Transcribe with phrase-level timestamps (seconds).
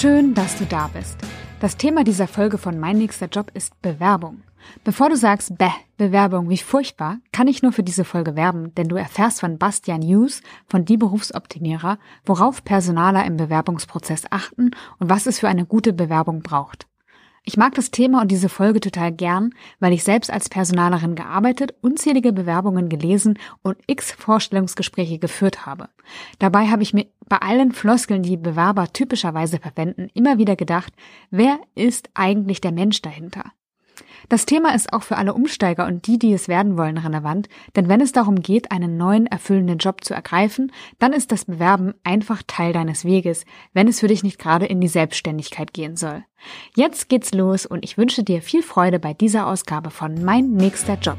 [0.00, 1.18] Schön, dass du da bist.
[1.60, 4.44] Das Thema dieser Folge von Mein nächster Job ist Bewerbung.
[4.82, 5.68] Bevor du sagst, bäh,
[5.98, 10.00] Bewerbung, wie furchtbar, kann ich nur für diese Folge werben, denn du erfährst von Bastian
[10.00, 15.92] Hughes, von Die Berufsoptimierer, worauf Personaler im Bewerbungsprozess achten und was es für eine gute
[15.92, 16.86] Bewerbung braucht.
[17.42, 21.74] Ich mag das Thema und diese Folge total gern, weil ich selbst als Personalerin gearbeitet,
[21.80, 25.88] unzählige Bewerbungen gelesen und x Vorstellungsgespräche geführt habe.
[26.38, 30.92] Dabei habe ich mir bei allen Floskeln, die Bewerber typischerweise verwenden, immer wieder gedacht,
[31.30, 33.44] wer ist eigentlich der Mensch dahinter?
[34.28, 37.88] Das Thema ist auch für alle Umsteiger und die, die es werden wollen, relevant, denn
[37.88, 42.42] wenn es darum geht, einen neuen, erfüllenden Job zu ergreifen, dann ist das Bewerben einfach
[42.46, 46.24] Teil deines Weges, wenn es für dich nicht gerade in die Selbstständigkeit gehen soll.
[46.74, 50.94] Jetzt geht's los und ich wünsche dir viel Freude bei dieser Ausgabe von Mein nächster
[50.94, 51.18] Job.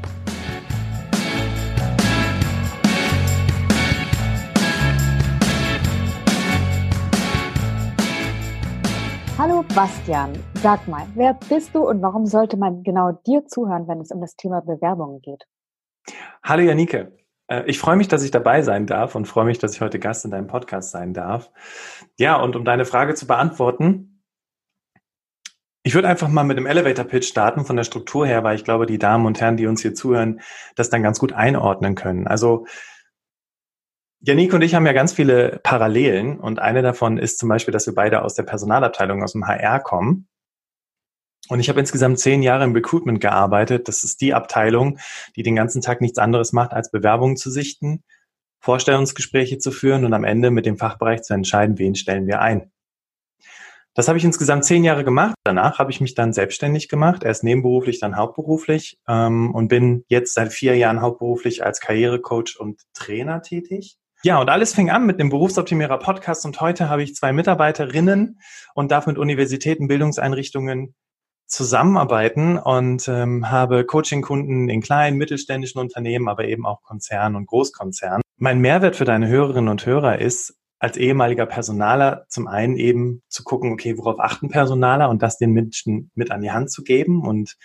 [9.42, 14.00] Hallo Bastian, sag mal, wer bist du und warum sollte man genau dir zuhören, wenn
[14.00, 15.48] es um das Thema Bewerbungen geht?
[16.44, 19.74] Hallo Janike, äh, ich freue mich, dass ich dabei sein darf und freue mich, dass
[19.74, 21.50] ich heute Gast in deinem Podcast sein darf.
[22.20, 24.22] Ja, und um deine Frage zu beantworten,
[25.82, 28.62] ich würde einfach mal mit dem Elevator Pitch starten von der Struktur her, weil ich
[28.62, 30.40] glaube, die Damen und Herren, die uns hier zuhören,
[30.76, 32.28] das dann ganz gut einordnen können.
[32.28, 32.66] Also
[34.24, 37.86] Janik und ich haben ja ganz viele Parallelen und eine davon ist zum Beispiel, dass
[37.86, 40.28] wir beide aus der Personalabteilung, aus dem HR kommen.
[41.48, 43.88] Und ich habe insgesamt zehn Jahre im Recruitment gearbeitet.
[43.88, 45.00] Das ist die Abteilung,
[45.34, 48.04] die den ganzen Tag nichts anderes macht, als Bewerbungen zu sichten,
[48.60, 52.70] Vorstellungsgespräche zu führen und am Ende mit dem Fachbereich zu entscheiden, wen stellen wir ein.
[53.94, 55.34] Das habe ich insgesamt zehn Jahre gemacht.
[55.42, 60.32] Danach habe ich mich dann selbstständig gemacht, erst nebenberuflich, dann hauptberuflich ähm, und bin jetzt
[60.34, 63.98] seit vier Jahren hauptberuflich als Karrierecoach und Trainer tätig.
[64.24, 68.38] Ja, und alles fing an mit dem Berufsoptimierer Podcast und heute habe ich zwei Mitarbeiterinnen
[68.72, 70.94] und darf mit Universitäten, Bildungseinrichtungen
[71.48, 78.22] zusammenarbeiten und ähm, habe Coaching-Kunden in kleinen, mittelständischen Unternehmen, aber eben auch Konzernen und Großkonzernen.
[78.36, 83.42] Mein Mehrwert für deine Hörerinnen und Hörer ist, als ehemaliger Personaler zum einen eben zu
[83.42, 87.22] gucken, okay, worauf achten Personaler und das den Menschen mit an die Hand zu geben
[87.26, 87.56] und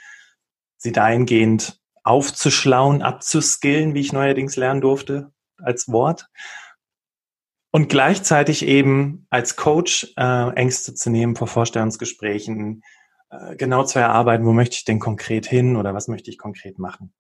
[0.78, 5.32] sie dahingehend aufzuschlauen, abzuskillen, wie ich neuerdings lernen durfte,
[5.62, 6.28] als Wort.
[7.72, 12.82] Und gleichzeitig eben als Coach äh, Ängste zu nehmen vor Vorstellungsgesprächen,
[13.30, 16.80] äh, genau zu erarbeiten, wo möchte ich denn konkret hin oder was möchte ich konkret
[16.80, 17.14] machen.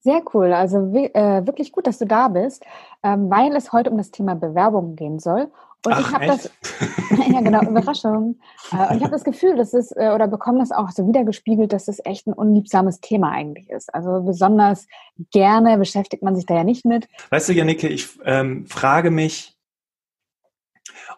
[0.00, 2.64] Sehr cool, also äh, wirklich gut, dass du da bist,
[3.04, 5.48] ähm, weil es heute um das Thema Bewerbung gehen soll.
[5.84, 6.50] Und Ach, ich habe das,
[7.28, 8.38] ja genau, Überraschung.
[8.70, 11.72] Äh, und ich habe das Gefühl, dass es, äh, oder bekomme das auch so wiedergespiegelt,
[11.72, 13.92] dass es echt ein unliebsames Thema eigentlich ist.
[13.92, 14.86] Also besonders
[15.32, 17.08] gerne beschäftigt man sich da ja nicht mit.
[17.30, 19.56] Weißt du, Janike, ich ähm, frage mich,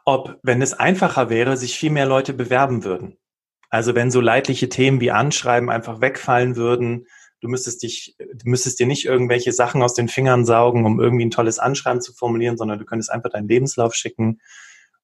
[0.05, 3.19] ob, wenn es einfacher wäre, sich viel mehr Leute bewerben würden.
[3.71, 7.07] Also wenn so leidliche Themen wie Anschreiben einfach wegfallen würden,
[7.45, 11.27] du müsstest dich, du müsstest dir nicht irgendwelche Sachen aus den Fingern saugen, um irgendwie
[11.27, 14.41] ein tolles Anschreiben zu formulieren, sondern du könntest einfach deinen Lebenslauf schicken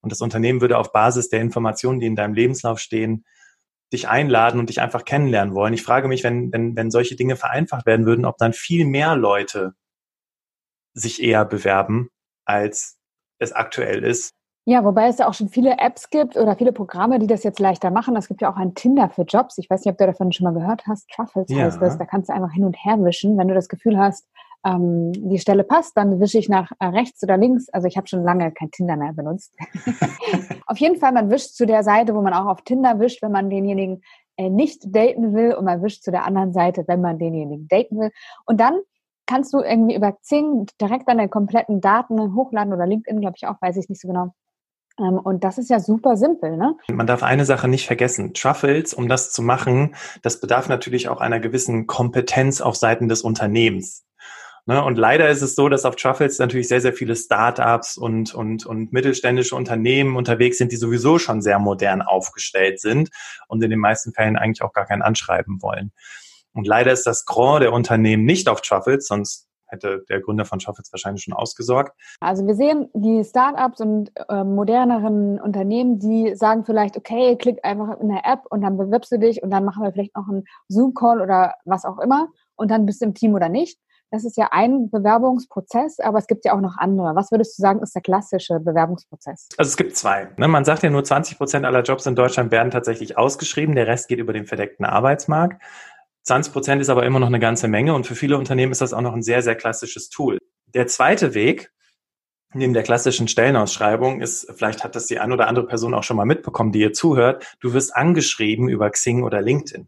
[0.01, 3.25] und das Unternehmen würde auf Basis der Informationen, die in deinem Lebenslauf stehen,
[3.93, 5.75] dich einladen und dich einfach kennenlernen wollen.
[5.75, 9.15] Ich frage mich, wenn, wenn, wenn solche Dinge vereinfacht werden würden, ob dann viel mehr
[9.15, 9.75] Leute
[10.95, 12.09] sich eher bewerben,
[12.43, 12.97] als
[13.37, 14.33] es aktuell ist.
[14.65, 17.59] Ja, wobei es ja auch schon viele Apps gibt oder viele Programme, die das jetzt
[17.59, 18.15] leichter machen.
[18.15, 19.57] Es gibt ja auch ein Tinder für Jobs.
[19.57, 21.09] Ich weiß nicht, ob du davon schon mal gehört hast.
[21.09, 21.63] Truffles ja.
[21.63, 21.97] heißt das.
[21.97, 23.37] Da kannst du einfach hin und her wischen.
[23.39, 24.27] Wenn du das Gefühl hast,
[24.63, 27.69] ähm, die Stelle passt, dann wische ich nach äh, rechts oder links.
[27.69, 29.55] Also ich habe schon lange kein Tinder mehr benutzt.
[30.67, 33.31] auf jeden Fall, man wischt zu der Seite, wo man auch auf Tinder wischt, wenn
[33.31, 34.03] man denjenigen
[34.37, 37.99] äh, nicht daten will und man wischt zu der anderen Seite, wenn man denjenigen daten
[37.99, 38.11] will.
[38.45, 38.79] Und dann
[39.25, 43.59] kannst du irgendwie über Xing direkt deine kompletten Daten hochladen oder LinkedIn, glaube ich auch,
[43.59, 44.33] weiß ich nicht so genau
[44.97, 46.75] und das ist ja super simpel, ne?
[46.89, 48.33] Man darf eine Sache nicht vergessen.
[48.33, 53.21] Truffles, um das zu machen, das bedarf natürlich auch einer gewissen Kompetenz auf Seiten des
[53.21, 54.05] Unternehmens.
[54.67, 54.83] Ne?
[54.83, 58.65] Und leider ist es so, dass auf Truffles natürlich sehr, sehr viele Startups und, und,
[58.65, 63.09] und mittelständische Unternehmen unterwegs sind, die sowieso schon sehr modern aufgestellt sind
[63.47, 65.91] und in den meisten Fällen eigentlich auch gar kein Anschreiben wollen.
[66.53, 70.59] Und leider ist das Grand der Unternehmen nicht auf Truffles, sonst hätte der Gründer von
[70.59, 71.93] Schaffitz wahrscheinlich schon ausgesorgt.
[72.19, 77.99] Also wir sehen die Startups und äh, moderneren Unternehmen, die sagen vielleicht, okay, klick einfach
[77.99, 80.43] in der App und dann bewirbst du dich und dann machen wir vielleicht noch einen
[80.67, 83.79] Zoom-Call oder was auch immer und dann bist du im Team oder nicht.
[84.13, 87.15] Das ist ja ein Bewerbungsprozess, aber es gibt ja auch noch andere.
[87.15, 89.47] Was würdest du sagen, ist der klassische Bewerbungsprozess?
[89.55, 90.27] Also es gibt zwei.
[90.35, 90.49] Ne?
[90.49, 93.73] Man sagt ja nur 20 Prozent aller Jobs in Deutschland werden tatsächlich ausgeschrieben.
[93.73, 95.63] Der Rest geht über den verdeckten Arbeitsmarkt.
[96.23, 98.93] 20 Prozent ist aber immer noch eine ganze Menge und für viele Unternehmen ist das
[98.93, 100.37] auch noch ein sehr, sehr klassisches Tool.
[100.67, 101.71] Der zweite Weg
[102.53, 106.17] neben der klassischen Stellenausschreibung ist, vielleicht hat das die eine oder andere Person auch schon
[106.17, 109.87] mal mitbekommen, die ihr zuhört, du wirst angeschrieben über Xing oder LinkedIn.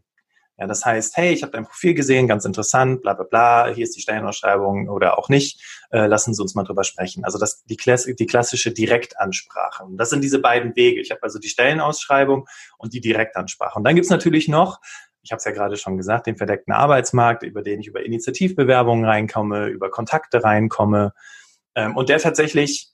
[0.56, 3.82] Ja, das heißt, hey, ich habe dein Profil gesehen, ganz interessant, bla bla bla, hier
[3.82, 5.60] ist die Stellenausschreibung oder auch nicht,
[5.90, 7.24] äh, lassen Sie uns mal drüber sprechen.
[7.24, 9.82] Also das die, Klass die klassische Direktansprache.
[9.82, 11.00] Und das sind diese beiden Wege.
[11.00, 12.46] Ich habe also die Stellenausschreibung
[12.78, 13.76] und die Direktansprache.
[13.76, 14.78] Und dann gibt's natürlich noch,
[15.24, 19.04] ich habe es ja gerade schon gesagt, den verdeckten Arbeitsmarkt, über den ich über Initiativbewerbungen
[19.04, 21.14] reinkomme, über Kontakte reinkomme.
[21.74, 22.92] Ähm, und der tatsächlich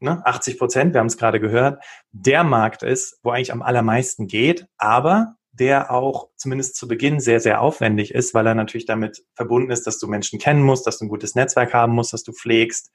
[0.00, 4.26] ne, 80 Prozent, wir haben es gerade gehört, der Markt ist, wo eigentlich am allermeisten
[4.26, 9.24] geht, aber der auch zumindest zu Beginn sehr, sehr aufwendig ist, weil er natürlich damit
[9.34, 12.22] verbunden ist, dass du Menschen kennen musst, dass du ein gutes Netzwerk haben musst, dass
[12.22, 12.92] du pflegst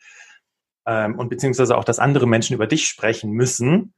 [0.85, 3.93] ähm, und beziehungsweise auch, dass andere Menschen über dich sprechen müssen,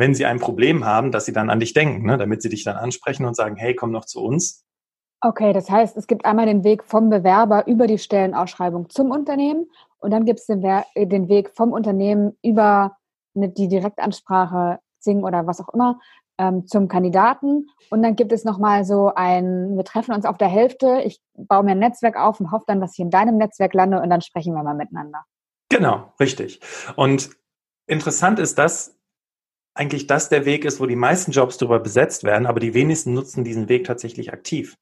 [0.00, 2.18] wenn sie ein Problem haben, dass sie dann an dich denken, ne?
[2.18, 4.64] damit sie dich dann ansprechen und sagen, hey, komm noch zu uns.
[5.20, 9.70] Okay, das heißt, es gibt einmal den Weg vom Bewerber über die Stellenausschreibung zum Unternehmen
[9.98, 10.62] und dann gibt es den,
[10.96, 12.96] den, Weg vom Unternehmen über
[13.34, 16.00] die Direktansprache, Zing oder was auch immer
[16.38, 17.68] ähm, zum Kandidaten.
[17.90, 21.64] Und dann gibt es nochmal so ein, wir treffen uns auf der Hälfte, ich baue
[21.64, 24.22] mir ein Netzwerk auf und hoffe dann, dass ich in deinem Netzwerk lande und dann
[24.22, 25.24] sprechen wir mal miteinander.
[25.68, 26.60] Genau, richtig.
[26.96, 27.30] Und
[27.86, 28.99] interessant ist, dass
[29.74, 33.14] eigentlich das der Weg ist, wo die meisten Jobs darüber besetzt werden, aber die wenigsten
[33.14, 34.76] nutzen diesen Weg tatsächlich aktiv.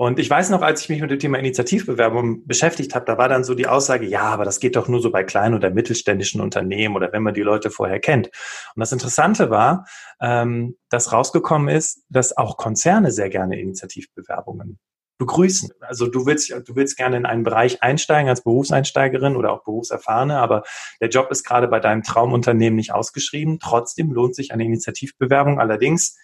[0.00, 3.28] Und ich weiß noch, als ich mich mit dem Thema Initiativbewerbung beschäftigt habe, da war
[3.28, 6.40] dann so die Aussage, ja, aber das geht doch nur so bei kleinen oder mittelständischen
[6.40, 8.28] Unternehmen oder wenn man die Leute vorher kennt.
[8.28, 9.86] Und das Interessante war,
[10.20, 14.78] ähm, dass rausgekommen ist, dass auch Konzerne sehr gerne Initiativbewerbungen
[15.18, 15.70] begrüßen.
[15.80, 20.38] Also du willst, du willst gerne in einen Bereich einsteigen als Berufseinsteigerin oder auch Berufserfahrene,
[20.38, 20.62] aber
[21.00, 23.58] der Job ist gerade bei deinem Traumunternehmen nicht ausgeschrieben.
[23.60, 26.16] Trotzdem lohnt sich eine Initiativbewerbung allerdings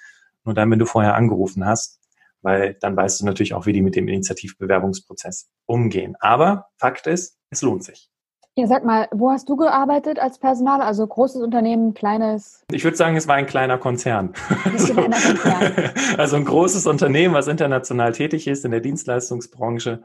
[0.44, 2.00] nur dann, wenn du vorher angerufen hast
[2.44, 6.14] weil dann weißt du natürlich auch, wie die mit dem Initiativbewerbungsprozess umgehen.
[6.20, 8.11] Aber Fakt ist, es lohnt sich.
[8.56, 10.81] Ja, sag mal, wo hast du gearbeitet als Personal?
[10.81, 12.65] Also großes Unternehmen, kleines?
[12.71, 14.33] Ich würde sagen, es war ein kleiner Konzern.
[14.77, 14.95] so.
[14.95, 15.91] Konzern.
[16.19, 20.05] Also ein großes Unternehmen, was international tätig ist in der Dienstleistungsbranche.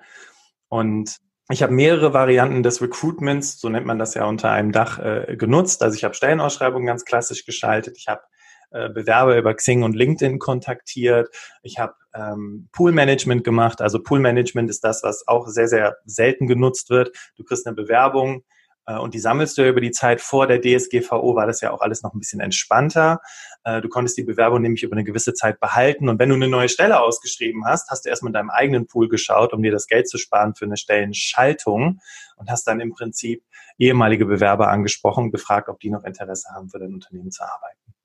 [0.68, 1.18] Und
[1.52, 5.36] ich habe mehrere Varianten des Recruitments, so nennt man das ja unter einem Dach, äh,
[5.38, 5.84] genutzt.
[5.84, 7.98] Also ich habe Stellenausschreibungen ganz klassisch geschaltet.
[7.98, 8.22] Ich habe
[8.72, 11.30] äh, Bewerber über Xing und LinkedIn kontaktiert.
[11.64, 13.82] Ich habe ähm, Poolmanagement gemacht.
[13.82, 17.16] Also Poolmanagement ist das, was auch sehr, sehr selten genutzt wird.
[17.36, 18.44] Du kriegst eine Bewerbung
[18.86, 20.22] äh, und die sammelst du über die Zeit.
[20.22, 23.22] Vor der DSGVO war das ja auch alles noch ein bisschen entspannter.
[23.64, 26.10] Äh, du konntest die Bewerbung nämlich über eine gewisse Zeit behalten.
[26.10, 29.08] Und wenn du eine neue Stelle ausgeschrieben hast, hast du erstmal in deinem eigenen Pool
[29.08, 32.00] geschaut, um dir das Geld zu sparen für eine Stellenschaltung
[32.36, 33.44] und hast dann im Prinzip
[33.78, 37.99] ehemalige Bewerber angesprochen und gefragt, ob die noch Interesse haben, für dein Unternehmen zu arbeiten.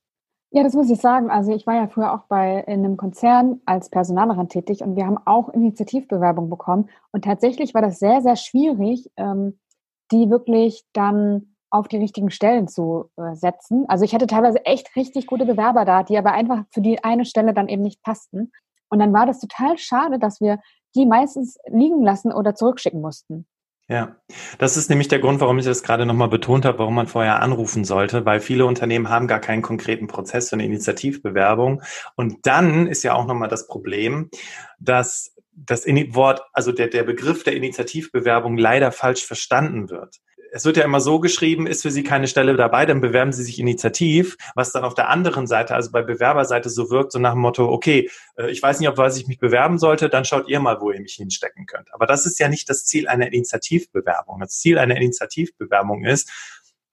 [0.57, 1.31] Ja, das muss ich sagen.
[1.31, 5.05] Also ich war ja früher auch bei in einem Konzern als Personalerin tätig und wir
[5.05, 6.91] haben auch Initiativbewerbung bekommen.
[7.11, 9.59] Und tatsächlich war das sehr, sehr schwierig, ähm,
[10.13, 13.85] die wirklich dann auf die richtigen Stellen zu äh, setzen.
[13.89, 17.25] Also ich hatte teilweise echt richtig gute Bewerber da, die aber einfach für die eine
[17.25, 18.53] Stelle dann eben nicht passten.
[18.89, 20.61] Und dann war das total schade, dass wir
[20.95, 23.45] die meistens liegen lassen oder zurückschicken mussten.
[23.87, 24.17] Ja,
[24.59, 27.43] das ist nämlich der Grund, warum ich das gerade nochmal betont habe, warum man vorher
[27.43, 31.83] anrufen sollte, weil viele Unternehmen haben gar keinen konkreten Prozess für eine Initiativbewerbung.
[32.17, 34.31] Und dann ist ja auch nochmal das Problem,
[34.79, 40.21] dass das Wort, also der, der Begriff der Initiativbewerbung leider falsch verstanden wird
[40.55, 43.43] es wird ja immer so geschrieben, ist für Sie keine Stelle dabei, dann bewerben Sie
[43.43, 47.33] sich initiativ, was dann auf der anderen Seite, also bei Bewerberseite so wirkt, so nach
[47.33, 50.49] dem Motto, okay, äh, ich weiß nicht, auf was ich mich bewerben sollte, dann schaut
[50.49, 51.93] ihr mal, wo ihr mich hinstecken könnt.
[51.93, 54.39] Aber das ist ja nicht das Ziel einer Initiativbewerbung.
[54.39, 56.31] Das Ziel einer Initiativbewerbung ist,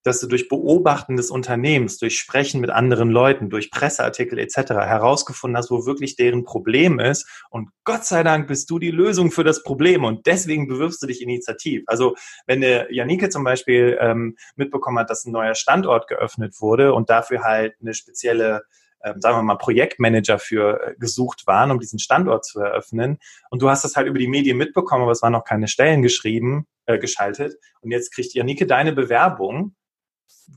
[0.03, 4.71] dass du durch Beobachten des Unternehmens, durch Sprechen mit anderen Leuten, durch Presseartikel etc.
[4.71, 7.27] herausgefunden hast, wo wirklich deren Problem ist.
[7.49, 11.07] Und Gott sei Dank bist du die Lösung für das Problem und deswegen bewirbst du
[11.07, 11.83] dich initiativ.
[11.87, 12.15] Also
[12.47, 17.09] wenn der Janike zum Beispiel ähm, mitbekommen hat, dass ein neuer Standort geöffnet wurde und
[17.09, 18.63] dafür halt eine spezielle
[19.03, 23.17] ähm, sagen wir mal, Projektmanager für äh, gesucht waren, um diesen Standort zu eröffnen.
[23.49, 26.03] Und du hast das halt über die Medien mitbekommen, aber es waren noch keine Stellen
[26.03, 27.55] geschrieben, äh, geschaltet.
[27.81, 29.75] Und jetzt kriegt Janike deine Bewerbung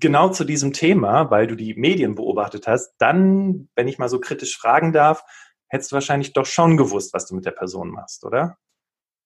[0.01, 4.21] genau zu diesem Thema, weil du die Medien beobachtet hast, dann, wenn ich mal so
[4.21, 5.25] kritisch fragen darf,
[5.69, 8.57] hättest du wahrscheinlich doch schon gewusst, was du mit der Person machst, oder?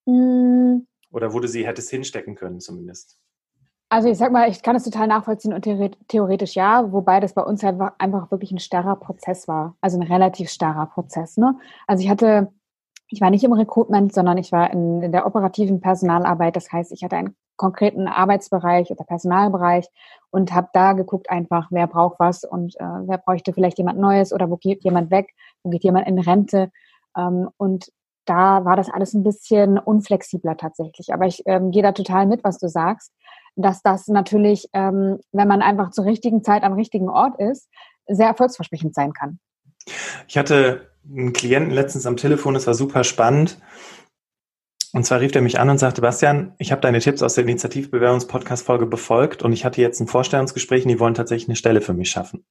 [0.06, 0.86] Mm.
[1.10, 3.18] Oder wo du sie hättest hinstecken können zumindest.
[3.90, 5.66] Also ich sag mal, ich kann das total nachvollziehen und
[6.08, 9.76] theoretisch ja, wobei das bei uns halt einfach wirklich ein starrer Prozess war.
[9.80, 11.38] Also ein relativ starrer Prozess.
[11.38, 11.54] Ne?
[11.86, 12.52] Also ich hatte,
[13.08, 16.54] ich war nicht im Recruitment, sondern ich war in, in der operativen Personalarbeit.
[16.54, 19.86] Das heißt, ich hatte einen konkreten Arbeitsbereich oder Personalbereich
[20.30, 24.32] und habe da geguckt einfach, wer braucht was und äh, wer bräuchte vielleicht jemand Neues
[24.32, 26.70] oder wo geht jemand weg, wo geht jemand in Rente.
[27.14, 27.92] Ähm, und
[28.24, 31.12] da war das alles ein bisschen unflexibler tatsächlich.
[31.12, 33.12] Aber ich ähm, gehe da total mit, was du sagst,
[33.56, 37.68] dass das natürlich, ähm, wenn man einfach zur richtigen Zeit am richtigen Ort ist,
[38.06, 39.38] sehr erfolgsversprechend sein kann.
[40.28, 43.58] Ich hatte einen Klienten letztens am Telefon, es war super spannend.
[44.92, 47.44] Und zwar rief er mich an und sagte, Bastian, ich habe deine Tipps aus der
[47.44, 51.92] Initiativbewerbungspodcast-Folge befolgt und ich hatte jetzt ein Vorstellungsgespräch und die wollen tatsächlich eine Stelle für
[51.92, 52.46] mich schaffen.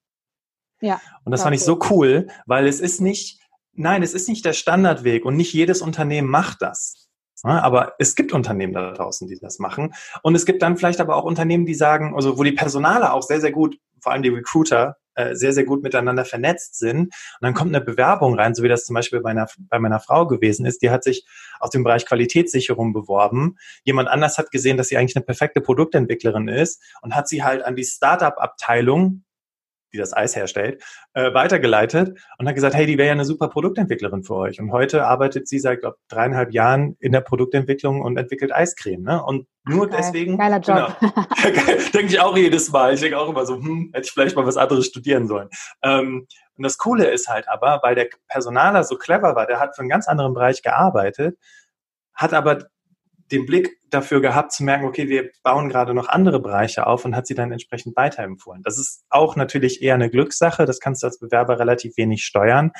[0.80, 1.00] Ja.
[1.24, 3.40] Und das fand ich so cool, weil es ist nicht,
[3.72, 7.08] nein, es ist nicht der Standardweg und nicht jedes Unternehmen macht das.
[7.42, 9.94] aber es gibt Unternehmen da draußen, die das machen.
[10.22, 13.22] Und es gibt dann vielleicht aber auch Unternehmen, die sagen, also wo die Personale auch
[13.22, 17.00] sehr, sehr gut, vor allem die Recruiter, äh, sehr, sehr gut miteinander vernetzt sind.
[17.00, 19.98] Und dann kommt eine Bewerbung rein, so wie das zum Beispiel bei meiner, bei meiner
[19.98, 20.80] Frau gewesen ist.
[20.80, 21.26] Die hat sich
[21.58, 23.56] aus dem Bereich Qualitätssicherung beworben.
[23.82, 27.64] Jemand anders hat gesehen, dass sie eigentlich eine perfekte Produktentwicklerin ist und hat sie halt
[27.64, 29.24] an die Startup-Abteilung
[29.92, 30.82] die das Eis herstellt,
[31.14, 34.60] äh, weitergeleitet und hat gesagt, hey, die wäre ja eine super Produktentwicklerin für euch.
[34.60, 39.02] Und heute arbeitet sie seit glaub, dreieinhalb Jahren in der Produktentwicklung und entwickelt Eiscreme.
[39.02, 39.22] Ne?
[39.24, 39.98] Und nur Geil.
[40.00, 40.38] deswegen.
[40.38, 40.96] Geiler Job.
[41.00, 41.16] Genau,
[41.94, 42.94] denke ich auch jedes Mal.
[42.94, 45.48] Ich denke auch immer so, hm, hätte ich vielleicht mal was anderes studieren sollen.
[45.82, 46.26] Ähm,
[46.56, 49.80] und das Coole ist halt aber, weil der Personaler so clever war, der hat für
[49.80, 51.38] einen ganz anderen Bereich gearbeitet,
[52.14, 52.64] hat aber
[53.30, 57.14] den Blick dafür gehabt zu merken, okay, wir bauen gerade noch andere Bereiche auf und
[57.16, 58.62] hat sie dann entsprechend weiterempfohlen.
[58.62, 60.64] Das ist auch natürlich eher eine Glückssache.
[60.66, 62.72] Das kannst du als Bewerber relativ wenig steuern.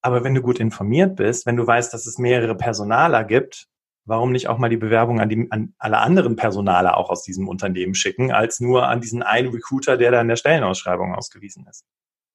[0.00, 3.66] Aber wenn du gut informiert bist, wenn du weißt, dass es mehrere Personaler gibt,
[4.04, 7.48] warum nicht auch mal die Bewerbung an, die, an alle anderen Personaler auch aus diesem
[7.48, 11.84] Unternehmen schicken, als nur an diesen einen Recruiter, der da in der Stellenausschreibung ausgewiesen ist?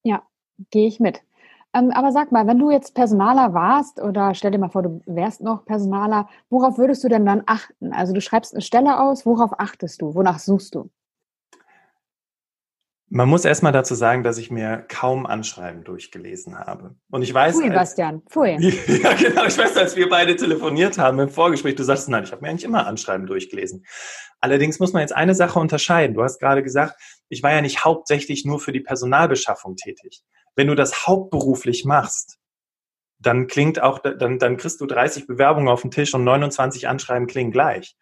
[0.04, 0.24] Ja,
[0.70, 1.24] gehe ich mit.
[1.74, 5.02] Ähm, aber sag mal, wenn du jetzt Personaler warst oder stell dir mal vor, du
[5.06, 7.94] wärst noch Personaler, worauf würdest du denn dann achten?
[7.94, 10.14] Also du schreibst eine Stelle aus, worauf achtest du?
[10.14, 10.90] Wonach suchst du?
[13.10, 16.96] Man muss erstmal dazu sagen, dass ich mir kaum Anschreiben durchgelesen habe.
[17.12, 17.58] Und ich weiß.
[17.58, 18.58] Pfui, als, Bastian, pfui.
[19.04, 19.46] Ja, genau.
[19.46, 22.50] Ich weiß, als wir beide telefoniert haben im Vorgespräch, du sagst, nein, ich habe mir
[22.50, 23.86] eigentlich immer Anschreiben durchgelesen.
[24.40, 26.16] Allerdings muss man jetzt eine Sache unterscheiden.
[26.16, 27.00] Du hast gerade gesagt,
[27.30, 30.24] ich war ja nicht hauptsächlich nur für die Personalbeschaffung tätig
[30.56, 32.38] wenn du das hauptberuflich machst,
[33.20, 37.28] dann klingt auch, dann, dann kriegst du 30 Bewerbungen auf den Tisch und 29 Anschreiben
[37.28, 37.96] klingen gleich.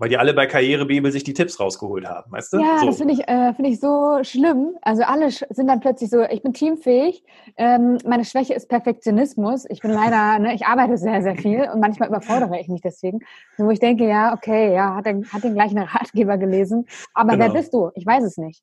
[0.00, 2.60] Weil die alle bei Karrierebibel sich die Tipps rausgeholt haben, weißt du?
[2.60, 2.86] Ja, so.
[2.86, 4.76] das finde ich, äh, finde ich so schlimm.
[4.80, 7.24] Also alle sind dann plötzlich so, ich bin teamfähig,
[7.56, 9.66] ähm, meine Schwäche ist Perfektionismus.
[9.68, 13.18] Ich bin leider, ne, ich arbeite sehr, sehr viel und manchmal überfordere ich mich deswegen.
[13.56, 16.86] Wo ich denke, ja, okay, ja, hat, den, hat den gleichen Ratgeber gelesen.
[17.12, 17.46] Aber genau.
[17.46, 17.90] wer bist du?
[17.96, 18.62] Ich weiß es nicht.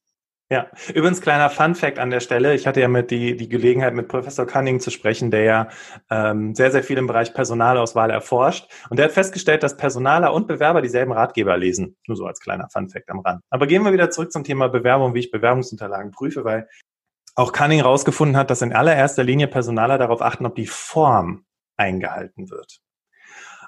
[0.51, 2.53] Ja, übrigens kleiner Fun Fact an der Stelle.
[2.53, 5.67] Ich hatte ja mit die, die Gelegenheit, mit Professor Cunning zu sprechen, der ja
[6.11, 8.71] ähm, sehr, sehr viel im Bereich Personalauswahl erforscht.
[8.91, 11.97] Und der hat festgestellt, dass Personaler und Bewerber dieselben Ratgeber lesen.
[12.07, 13.41] Nur so als kleiner Fun Fact am Rand.
[13.49, 16.69] Aber gehen wir wieder zurück zum Thema Bewerbung, wie ich Bewerbungsunterlagen prüfe, weil
[17.33, 22.51] auch Cunning rausgefunden hat, dass in allererster Linie Personaler darauf achten, ob die Form eingehalten
[22.51, 22.84] wird.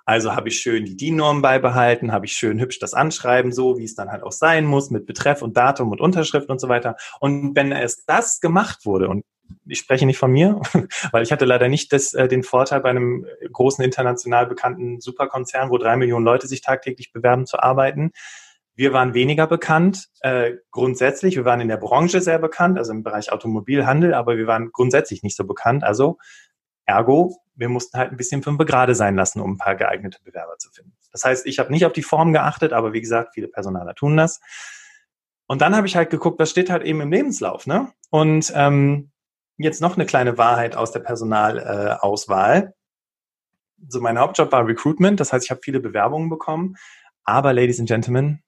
[0.08, 3.84] Also habe ich schön die DIN-Norm beibehalten, habe ich schön hübsch das Anschreiben, so wie
[3.84, 6.96] es dann halt auch sein muss, mit Betreff und Datum und Unterschrift und so weiter.
[7.20, 9.26] Und wenn erst das gemacht wurde, und
[9.66, 10.62] ich spreche nicht von mir,
[11.12, 15.72] weil ich hatte leider nicht das, äh, den Vorteil, bei einem großen international bekannten Superkonzern,
[15.72, 18.12] wo drei Millionen Leute sich tagtäglich bewerben, zu arbeiten.
[18.76, 21.36] Wir waren weniger bekannt, äh, grundsätzlich.
[21.36, 25.22] Wir waren in der Branche sehr bekannt, also im Bereich Automobilhandel, aber wir waren grundsätzlich
[25.22, 25.84] nicht so bekannt.
[25.84, 26.18] Also
[26.88, 30.58] Ergo, wir mussten halt ein bisschen fünf gerade sein lassen, um ein paar geeignete Bewerber
[30.58, 30.94] zu finden.
[31.12, 34.18] Das heißt, ich habe nicht auf die Form geachtet, aber wie gesagt, viele Personaler tun
[34.18, 34.40] das.
[35.48, 37.68] Und dann habe ich halt geguckt, was steht halt eben im Lebenslauf.
[37.68, 37.92] Ne?
[38.10, 39.12] Und ähm,
[39.58, 42.58] jetzt noch eine kleine Wahrheit aus der Personalauswahl.
[42.58, 42.72] Äh,
[43.88, 46.76] so mein Hauptjob war Recruitment, das heißt, ich habe viele Bewerbungen bekommen.
[47.24, 48.44] Aber, Ladies and Gentlemen,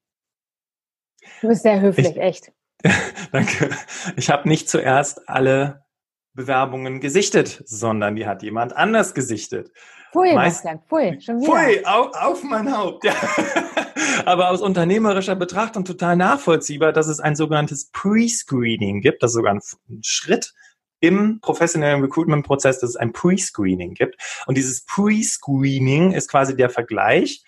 [1.41, 2.51] du bist sehr höflich, ich, echt.
[3.31, 3.69] danke.
[4.15, 5.83] Ich habe nicht zuerst alle
[6.33, 9.71] Bewerbungen gesichtet, sondern die hat jemand anders gesichtet.
[10.11, 11.51] Pfui, Meist, Bastian, pfui, schon wieder.
[11.51, 13.03] Pfui, auf, auf mein Haupt.
[13.03, 13.13] Ja.
[14.25, 19.53] Aber aus unternehmerischer Betrachtung total nachvollziehbar, dass es ein sogenanntes Pre-Screening gibt, das ist sogar
[19.53, 19.61] ein
[20.01, 20.53] Schritt
[20.99, 24.15] im professionellen Recruitment-Prozess, dass es ein Pre-Screening gibt.
[24.47, 27.43] Und dieses Pre-Screening ist quasi der Vergleich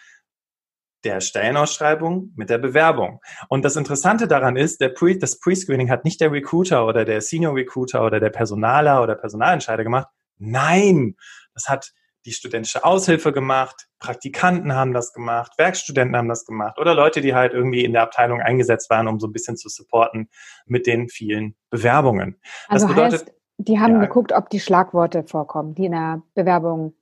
[1.04, 3.20] der Stellenausschreibung mit der Bewerbung.
[3.50, 7.22] Und das Interessante daran ist, der Pre, das Pre-Screening hat nicht der Recruiter oder der
[7.22, 10.08] Senior Recruiter oder der Personaler oder Personalentscheider gemacht.
[10.38, 11.16] Nein,
[11.54, 11.92] das hat
[12.26, 17.34] die studentische Aushilfe gemacht, Praktikanten haben das gemacht, Werkstudenten haben das gemacht oder Leute, die
[17.34, 20.30] halt irgendwie in der Abteilung eingesetzt waren, um so ein bisschen zu supporten
[20.66, 22.40] mit den vielen Bewerbungen.
[22.68, 26.22] Also das bedeutet, heißt, die haben ja, geguckt, ob die Schlagworte vorkommen, die in der
[26.36, 26.94] Bewerbung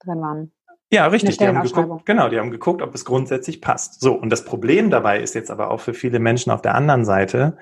[0.00, 0.52] drin waren.
[0.92, 1.38] Ja, richtig.
[1.38, 4.02] Die haben geguckt, genau, die haben geguckt, ob es grundsätzlich passt.
[4.02, 7.06] So, und das Problem dabei ist jetzt aber auch für viele Menschen auf der anderen
[7.06, 7.56] Seite,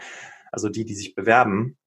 [0.50, 1.78] also die, die sich bewerben,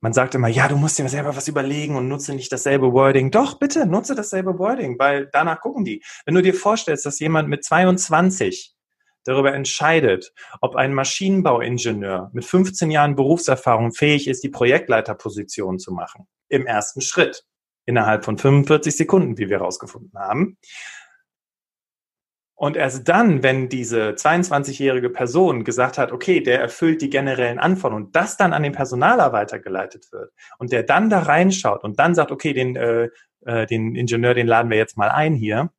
[0.00, 3.30] man sagt immer, ja, du musst dir selber was überlegen und nutze nicht dasselbe Wording.
[3.30, 6.02] Doch, bitte, nutze dasselbe Wording, weil danach gucken die.
[6.26, 8.74] Wenn du dir vorstellst, dass jemand mit 22
[9.22, 16.26] darüber entscheidet, ob ein Maschinenbauingenieur mit 15 Jahren Berufserfahrung fähig ist, die Projektleiterposition zu machen,
[16.48, 17.46] im ersten Schritt,
[17.86, 20.58] innerhalb von 45 Sekunden, wie wir herausgefunden haben,
[22.56, 28.12] und erst dann, wenn diese 22-jährige Person gesagt hat, okay, der erfüllt die generellen Anforderungen
[28.12, 32.30] das dann an den Personaler weitergeleitet wird und der dann da reinschaut und dann sagt,
[32.30, 33.08] okay, den, äh,
[33.44, 35.70] äh, den Ingenieur, den laden wir jetzt mal ein hier.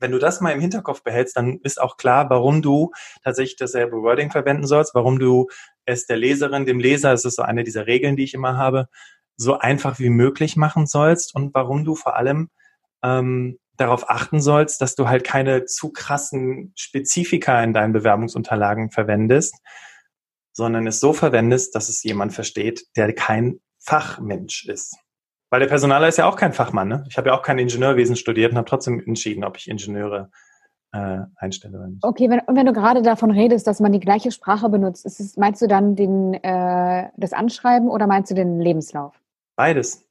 [0.00, 2.90] Wenn du das mal im Hinterkopf behältst, dann ist auch klar, warum du
[3.22, 5.48] tatsächlich dasselbe Wording verwenden sollst, warum du
[5.84, 8.88] es der Leserin, dem Leser, es ist so eine dieser Regeln, die ich immer habe,
[9.36, 12.50] so einfach wie möglich machen sollst und warum du vor allem
[13.02, 19.56] ähm, darauf achten sollst, dass du halt keine zu krassen Spezifika in deinen Bewerbungsunterlagen verwendest,
[20.52, 24.96] sondern es so verwendest, dass es jemand versteht, der kein Fachmensch ist.
[25.50, 26.88] Weil der Personaler ist ja auch kein Fachmann.
[26.88, 27.04] Ne?
[27.08, 30.30] Ich habe ja auch kein Ingenieurwesen studiert und habe trotzdem entschieden, ob ich Ingenieure
[30.92, 32.04] äh, einstelle oder nicht.
[32.04, 35.36] Okay, wenn, und wenn du gerade davon redest, dass man die gleiche Sprache benutzt, es,
[35.36, 39.20] meinst du dann den, äh, das Anschreiben oder meinst du den Lebenslauf?
[39.56, 40.04] Beides.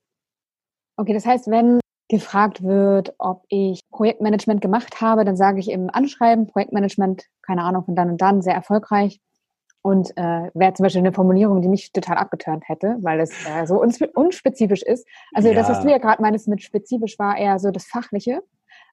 [0.98, 5.90] Okay, das heißt, wenn gefragt wird, ob ich Projektmanagement gemacht habe, dann sage ich im
[5.92, 9.20] Anschreiben Projektmanagement, keine Ahnung, von dann und dann, sehr erfolgreich.
[9.82, 13.66] Und äh, wäre zum Beispiel eine Formulierung, die mich total abgeturnt hätte, weil es äh,
[13.66, 15.06] so unspezifisch ist.
[15.34, 15.56] Also ja.
[15.56, 18.44] das, was du ja gerade meinst mit spezifisch, war eher so das Fachliche.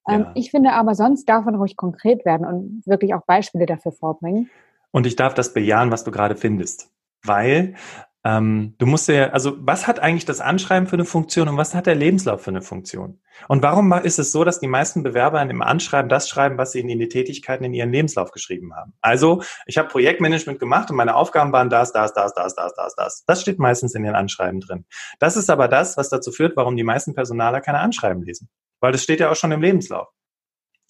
[0.09, 0.33] Ähm, ja.
[0.35, 4.51] Ich finde aber, sonst darf man ruhig konkret werden und wirklich auch Beispiele dafür vorbringen.
[4.91, 6.91] Und ich darf das bejahen, was du gerade findest.
[7.23, 7.75] Weil
[8.23, 11.75] ähm, du musst ja, also was hat eigentlich das Anschreiben für eine Funktion und was
[11.75, 13.21] hat der Lebenslauf für eine Funktion?
[13.49, 16.81] Und warum ist es so, dass die meisten Bewerber im Anschreiben das schreiben, was sie
[16.81, 18.93] in die Tätigkeiten in ihren Lebenslauf geschrieben haben?
[19.01, 22.95] Also, ich habe Projektmanagement gemacht und meine Aufgaben waren das, das, das, das, das, das,
[22.95, 23.25] das.
[23.27, 24.85] Das steht meistens in den Anschreiben drin.
[25.19, 28.51] Das ist aber das, was dazu führt, warum die meisten Personaler keine Anschreiben lesen.
[28.81, 30.09] Weil das steht ja auch schon im Lebenslauf.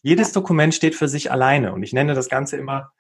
[0.03, 2.91] Jedes Dokument steht für sich alleine und ich nenne das Ganze immer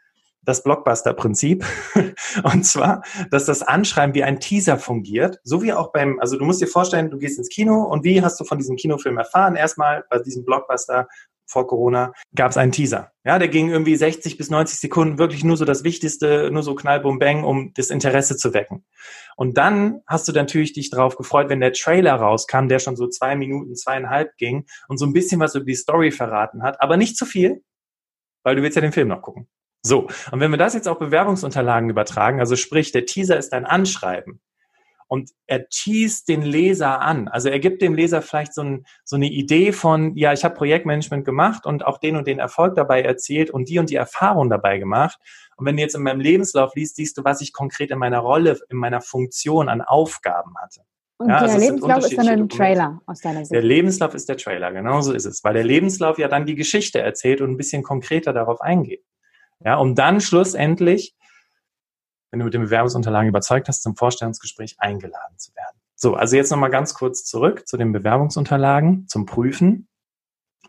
[0.42, 1.64] das Blockbuster-Prinzip.
[2.42, 6.44] Und zwar, dass das Anschreiben wie ein Teaser fungiert, so wie auch beim, also du
[6.44, 9.56] musst dir vorstellen, du gehst ins Kino und wie hast du von diesem Kinofilm erfahren?
[9.56, 11.08] Erstmal bei diesem Blockbuster
[11.50, 13.10] vor Corona gab es einen Teaser.
[13.24, 16.74] Ja, der ging irgendwie 60 bis 90 Sekunden, wirklich nur so das Wichtigste, nur so
[16.74, 18.84] knall, bum, bang, um das Interesse zu wecken.
[19.36, 23.08] Und dann hast du natürlich dich darauf gefreut, wenn der Trailer rauskam, der schon so
[23.08, 26.96] zwei Minuten, zweieinhalb ging und so ein bisschen was über die Story verraten hat, aber
[26.96, 27.62] nicht zu viel,
[28.44, 29.48] weil du willst ja den Film noch gucken.
[29.82, 33.64] So, und wenn wir das jetzt auf Bewerbungsunterlagen übertragen, also sprich, der Teaser ist ein
[33.64, 34.40] Anschreiben
[35.10, 37.26] und er teast den Leser an.
[37.26, 40.54] Also er gibt dem Leser vielleicht so, ein, so eine Idee von, ja, ich habe
[40.54, 44.50] Projektmanagement gemacht und auch den und den Erfolg dabei erzielt und die und die Erfahrung
[44.50, 45.18] dabei gemacht.
[45.56, 48.20] Und wenn du jetzt in meinem Lebenslauf liest, siehst du, was ich konkret in meiner
[48.20, 50.82] Rolle, in meiner Funktion an Aufgaben hatte.
[51.18, 53.52] Und ja, der also Lebenslauf ist dann ein Trailer aus deiner Sicht.
[53.52, 56.54] Der Lebenslauf ist der Trailer, genau so ist es, weil der Lebenslauf ja dann die
[56.54, 59.04] Geschichte erzählt und ein bisschen konkreter darauf eingeht.
[59.64, 61.14] Ja, um dann schlussendlich,
[62.30, 65.80] wenn du mit den Bewerbungsunterlagen überzeugt hast, zum Vorstellungsgespräch eingeladen zu werden.
[65.96, 69.86] So, also jetzt nochmal ganz kurz zurück zu den Bewerbungsunterlagen zum Prüfen.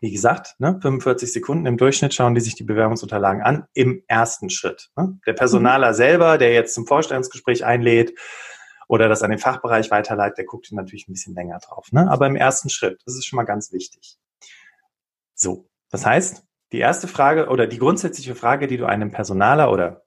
[0.01, 4.49] Wie gesagt, ne, 45 Sekunden im Durchschnitt schauen die sich die Bewerbungsunterlagen an im ersten
[4.49, 4.89] Schritt.
[4.97, 5.19] Ne?
[5.25, 5.95] Der Personaler mhm.
[5.95, 8.17] selber, der jetzt zum Vorstellungsgespräch einlädt
[8.89, 11.91] oder das an den Fachbereich weiterleitet, der guckt natürlich ein bisschen länger drauf.
[11.93, 12.12] Ne?
[12.12, 14.17] Aber im ersten Schritt, das ist schon mal ganz wichtig.
[15.34, 20.03] So, das heißt, die erste Frage oder die grundsätzliche Frage, die du einem Personaler oder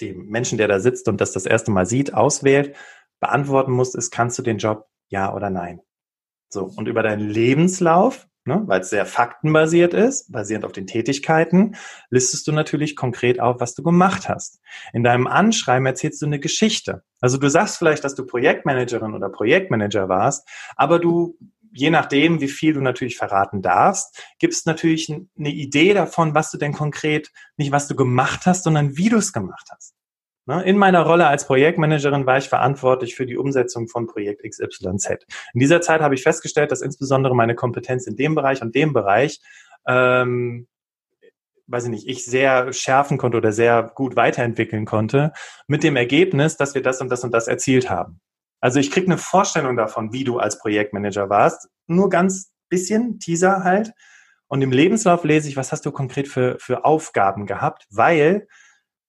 [0.00, 2.76] dem Menschen, der da sitzt und das das erste Mal sieht, auswählt,
[3.20, 5.80] beantworten musst, ist, kannst du den Job ja oder nein?
[6.48, 11.76] So, und über deinen Lebenslauf, ne, weil es sehr faktenbasiert ist, basierend auf den Tätigkeiten,
[12.08, 14.60] listest du natürlich konkret auf, was du gemacht hast.
[14.92, 17.02] In deinem Anschreiben erzählst du eine Geschichte.
[17.20, 21.36] Also du sagst vielleicht, dass du Projektmanagerin oder Projektmanager warst, aber du
[21.72, 26.50] je nachdem, wie viel du natürlich verraten darfst, gibt es natürlich eine Idee davon, was
[26.50, 29.94] du denn konkret, nicht was du gemacht hast, sondern wie du es gemacht hast.
[30.46, 30.62] Ne?
[30.64, 35.26] In meiner Rolle als Projektmanagerin war ich verantwortlich für die Umsetzung von Projekt XYZ.
[35.54, 38.92] In dieser Zeit habe ich festgestellt, dass insbesondere meine Kompetenz in dem Bereich und dem
[38.92, 39.40] Bereich,
[39.86, 40.66] ähm,
[41.66, 45.32] weiß ich nicht, ich sehr schärfen konnte oder sehr gut weiterentwickeln konnte,
[45.68, 48.20] mit dem Ergebnis, dass wir das und das und das erzielt haben.
[48.60, 51.68] Also ich krieg eine Vorstellung davon, wie du als Projektmanager warst.
[51.86, 53.92] Nur ganz bisschen, Teaser halt.
[54.46, 58.48] Und im Lebenslauf lese ich, was hast du konkret für, für Aufgaben gehabt, weil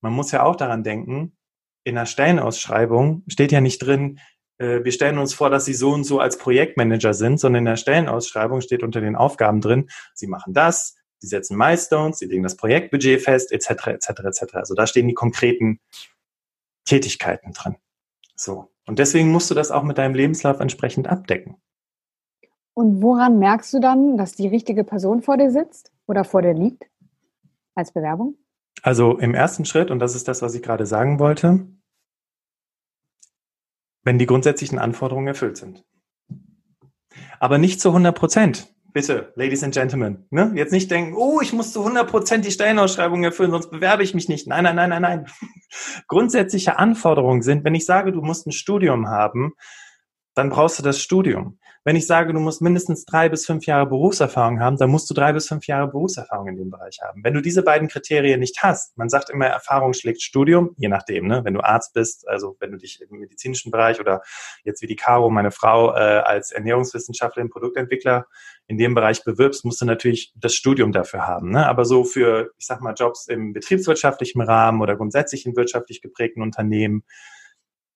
[0.02, 1.38] man muss ja auch daran denken,
[1.84, 4.20] in der Stellenausschreibung steht ja nicht drin,
[4.58, 7.66] äh, wir stellen uns vor, dass Sie so und so als Projektmanager sind, sondern in
[7.66, 12.44] der Stellenausschreibung steht unter den Aufgaben drin, Sie machen das, Sie setzen Milestones, Sie legen
[12.44, 14.56] das Projektbudget fest, etc., etc., etc.
[14.56, 15.80] Also da stehen die konkreten
[16.86, 17.78] Tätigkeiten drin.
[18.36, 18.72] So.
[18.92, 21.56] Und deswegen musst du das auch mit deinem Lebenslauf entsprechend abdecken.
[22.74, 26.54] Und woran merkst du dann, dass die richtige Person vor dir sitzt oder vor dir
[26.54, 26.90] liegt
[27.74, 28.36] als Bewerbung?
[28.84, 31.66] Also im ersten Schritt, und das ist das, was ich gerade sagen wollte,
[34.04, 35.86] wenn die grundsätzlichen Anforderungen erfüllt sind.
[37.40, 38.76] Aber nicht zu 100 Prozent.
[38.92, 40.52] Bitte, Ladies and Gentlemen, ne?
[40.56, 44.14] jetzt nicht denken, oh, ich muss zu 100 Prozent die Stellenausschreibung erfüllen, sonst bewerbe ich
[44.14, 44.48] mich nicht.
[44.48, 45.28] Nein, nein, nein, nein, nein.
[46.08, 49.54] Grundsätzliche Anforderungen sind, wenn ich sage, du musst ein Studium haben,
[50.34, 51.60] dann brauchst du das Studium.
[51.84, 55.16] Wenn ich sage, du musst mindestens drei bis fünf Jahre Berufserfahrung haben, dann musst du
[55.16, 57.24] drei bis fünf Jahre Berufserfahrung in dem Bereich haben.
[57.24, 61.26] Wenn du diese beiden Kriterien nicht hast, man sagt immer, Erfahrung schlägt Studium, je nachdem,
[61.26, 61.44] ne?
[61.44, 64.22] wenn du Arzt bist, also wenn du dich im medizinischen Bereich oder
[64.64, 68.28] jetzt wie die Caro, meine Frau, äh, als Ernährungswissenschaftlerin, Produktentwickler
[68.68, 71.50] in dem Bereich bewirbst, musst du natürlich das Studium dafür haben.
[71.50, 71.66] Ne?
[71.66, 76.44] Aber so für, ich sag mal, Jobs im betriebswirtschaftlichen Rahmen oder grundsätzlich in wirtschaftlich geprägten
[76.44, 77.04] Unternehmen,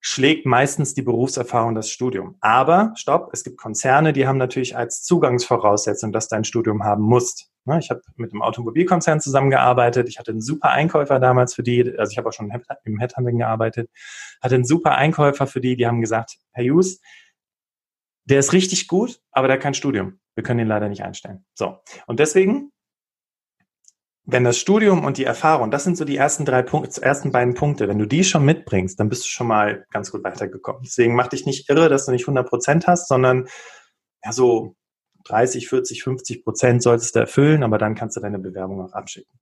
[0.08, 2.38] schlägt meistens die Berufserfahrung das Studium.
[2.40, 7.02] Aber, stopp, es gibt Konzerne, die haben natürlich als Zugangsvoraussetzung, dass du ein Studium haben
[7.02, 7.50] musst.
[7.66, 10.08] Ne, ich habe mit einem Automobilkonzern zusammengearbeitet.
[10.08, 12.52] Ich hatte einen super Einkäufer damals für die, also ich habe auch schon
[12.84, 13.90] im Headhunting gearbeitet,
[14.44, 17.02] hatte einen super Einkäufer für die, die haben gesagt, Herr Hughes,
[18.26, 20.20] der ist richtig gut, aber der hat kein Studium.
[20.36, 21.46] Wir können ihn leider nicht einstellen.
[21.56, 21.80] So.
[22.06, 22.72] Und deswegen
[24.26, 27.54] wenn das Studium und die Erfahrung, das sind so die ersten drei Punkte, ersten beiden
[27.54, 30.82] Punkte, wenn du die schon mitbringst, dann bist du schon mal ganz gut weitergekommen.
[30.84, 33.48] Deswegen mach dich nicht irre, dass du nicht 100 Prozent hast, sondern
[34.24, 34.76] ja so
[35.26, 39.40] 30, 40, 50 Prozent solltest du erfüllen, aber dann kannst du deine Bewerbung auch abschicken.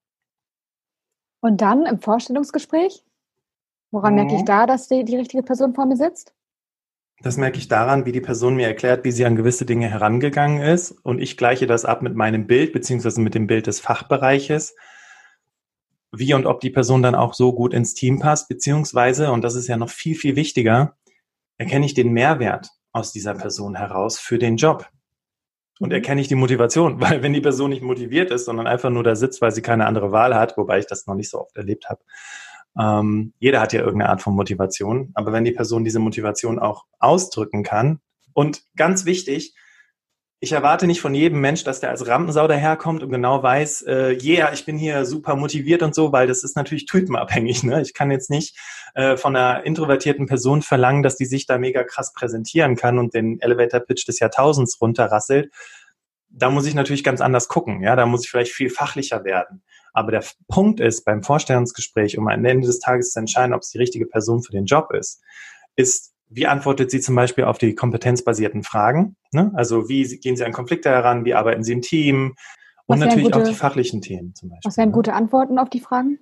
[1.42, 3.06] Und dann im Vorstellungsgespräch?
[3.92, 4.20] Woran mhm.
[4.22, 4.46] merke ich mhm.
[4.46, 6.34] da, dass die, die richtige Person vor mir sitzt?
[7.22, 10.62] Das merke ich daran, wie die Person mir erklärt, wie sie an gewisse Dinge herangegangen
[10.62, 10.92] ist.
[10.92, 14.76] Und ich gleiche das ab mit meinem Bild, beziehungsweise mit dem Bild des Fachbereiches.
[16.12, 19.56] Wie und ob die Person dann auch so gut ins Team passt, beziehungsweise, und das
[19.56, 20.96] ist ja noch viel, viel wichtiger,
[21.58, 24.88] erkenne ich den Mehrwert aus dieser Person heraus für den Job.
[25.80, 25.96] Und mhm.
[25.96, 29.16] erkenne ich die Motivation, weil wenn die Person nicht motiviert ist, sondern einfach nur da
[29.16, 31.90] sitzt, weil sie keine andere Wahl hat, wobei ich das noch nicht so oft erlebt
[31.90, 32.02] habe,
[32.80, 36.86] ähm, jeder hat ja irgendeine Art von Motivation, aber wenn die Person diese Motivation auch
[37.00, 38.00] ausdrücken kann
[38.34, 39.56] und ganz wichtig,
[40.44, 44.18] ich erwarte nicht von jedem Mensch, dass der als Rampensau daherkommt und genau weiß, äh,
[44.22, 47.64] yeah, ich bin hier super motiviert und so, weil das ist natürlich typenabhängig.
[47.64, 47.82] Ne?
[47.82, 48.60] Ich kann jetzt nicht
[48.94, 53.14] äh, von einer introvertierten Person verlangen, dass die sich da mega krass präsentieren kann und
[53.14, 55.50] den Elevator-Pitch des Jahrtausends runterrasselt.
[56.36, 57.82] Da muss ich natürlich ganz anders gucken.
[57.82, 59.64] Ja, da muss ich vielleicht viel fachlicher werden.
[59.94, 63.70] Aber der Punkt ist, beim Vorstellungsgespräch, um am Ende des Tages zu entscheiden, ob es
[63.70, 65.22] die richtige Person für den Job ist,
[65.76, 69.16] ist, wie antwortet sie zum Beispiel auf die kompetenzbasierten Fragen?
[69.32, 69.52] Ne?
[69.54, 71.26] Also wie gehen sie an Konflikte heran?
[71.26, 72.36] Wie arbeiten sie im Team?
[72.88, 74.68] Und natürlich gute, auch die fachlichen Themen zum Beispiel.
[74.68, 74.96] Was wären ne?
[74.96, 76.20] gute Antworten auf die Fragen?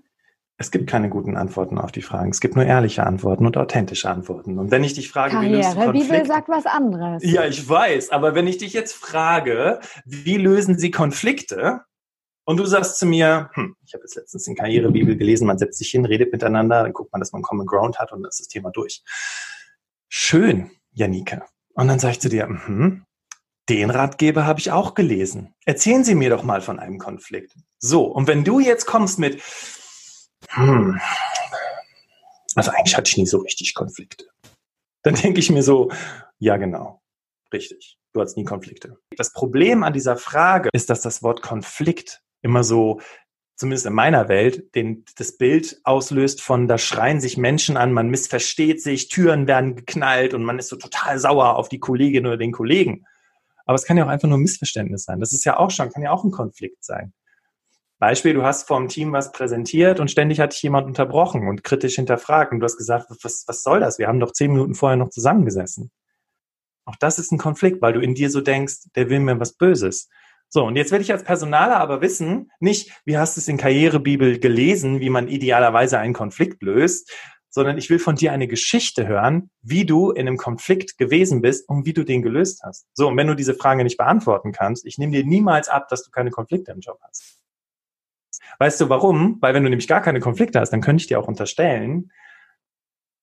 [0.62, 2.30] Es gibt keine guten Antworten auf die Fragen.
[2.30, 4.60] Es gibt nur ehrliche Antworten und authentische Antworten.
[4.60, 6.14] Und wenn ich dich frage, Karriere, wie löst du Konflikte?
[6.14, 7.24] Bibel sagt was anderes.
[7.26, 8.12] Ja, ich weiß.
[8.12, 11.82] Aber wenn ich dich jetzt frage, wie lösen Sie Konflikte?
[12.44, 15.80] Und du sagst zu mir, hm, ich habe jetzt letztens in Karrierebibel gelesen, man setzt
[15.80, 18.40] sich hin, redet miteinander, dann guckt man, dass man Common Ground hat und dann ist
[18.40, 19.02] das Thema durch.
[20.10, 21.42] Schön, Janike.
[21.74, 23.04] Und dann sag ich zu dir, hm,
[23.68, 25.56] den Ratgeber habe ich auch gelesen.
[25.66, 27.56] Erzählen Sie mir doch mal von einem Konflikt.
[27.80, 29.42] So, und wenn du jetzt kommst mit,
[30.50, 31.00] hm,
[32.56, 34.26] also eigentlich hatte ich nie so richtig Konflikte.
[35.04, 35.92] Dann denke ich mir so,
[36.40, 37.02] ja genau,
[37.54, 38.98] richtig, du hast nie Konflikte.
[39.16, 43.02] Das Problem an dieser Frage ist, dass das Wort Konflikt immer so,
[43.56, 48.10] zumindest in meiner Welt, den, das Bild auslöst von, da schreien sich Menschen an, man
[48.10, 52.38] missversteht sich, Türen werden geknallt und man ist so total sauer auf die Kollegin oder
[52.38, 53.06] den Kollegen.
[53.66, 55.20] Aber es kann ja auch einfach nur ein Missverständnis sein.
[55.20, 57.14] Das ist ja auch schon, kann ja auch ein Konflikt sein.
[58.02, 61.96] Beispiel, du hast vom Team was präsentiert und ständig hat dich jemand unterbrochen und kritisch
[61.98, 64.00] hinterfragt und du hast gesagt, was, was soll das?
[64.00, 65.92] Wir haben doch zehn Minuten vorher noch zusammengesessen.
[66.86, 69.54] Auch das ist ein Konflikt, weil du in dir so denkst, der will mir was
[69.54, 70.10] Böses.
[70.50, 73.58] So, und jetzt will ich als Personaler aber wissen, nicht, wie hast du es in
[73.58, 77.12] Karrierebibel gelesen, wie man idealerweise einen Konflikt löst,
[77.52, 81.70] sondern ich will von dir eine Geschichte hören, wie du in einem Konflikt gewesen bist
[81.70, 82.88] und wie du den gelöst hast.
[82.96, 86.02] So, und wenn du diese Frage nicht beantworten kannst, ich nehme dir niemals ab, dass
[86.02, 87.41] du keine Konflikte im Job hast.
[88.60, 89.38] Weißt du warum?
[89.42, 92.12] Weil wenn du nämlich gar keine Konflikte hast, dann könnte ich dir auch unterstellen,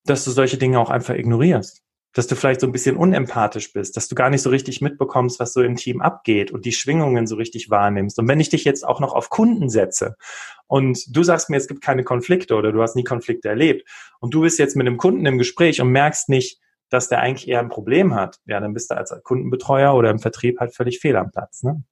[0.05, 1.83] dass du solche Dinge auch einfach ignorierst
[2.18, 5.38] dass du vielleicht so ein bisschen unempathisch bist, dass du gar nicht so richtig mitbekommst,
[5.40, 8.18] was so im Team abgeht und die Schwingungen so richtig wahrnimmst.
[8.18, 10.16] Und wenn ich dich jetzt auch noch auf Kunden setze
[10.66, 13.88] und du sagst mir, es gibt keine Konflikte oder du hast nie Konflikte erlebt
[14.21, 17.47] und du bist jetzt mit einem Kunden im Gespräch und merkst nicht, dass der eigentlich
[17.47, 21.01] eher ein Problem hat, ja, dann bist du als Kundenbetreuer oder im Vertrieb halt völlig
[21.01, 21.62] fehl am Platz.
[21.62, 21.83] Ne?